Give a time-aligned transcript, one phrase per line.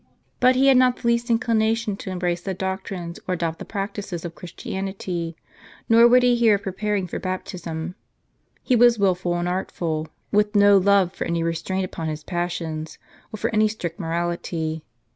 [0.39, 3.65] But he had not the least inclination to embrace the doc trines, or adopt the
[3.65, 5.35] practices of Christianity;
[5.87, 7.93] nor would he hear of preparing for baptism.
[8.63, 12.97] He was wilful and artful, with no love for any restraint upon his passions,
[13.31, 14.83] or for any strict morality.